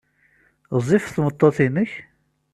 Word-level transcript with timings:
Ɣezzifet 0.75 1.13
tmeṭṭut-nnek? 1.15 1.91